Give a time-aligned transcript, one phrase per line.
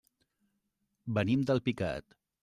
[1.17, 2.17] Venim d'Alpicat.